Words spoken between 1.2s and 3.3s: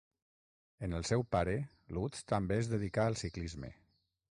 pare Lutz també es dedicà al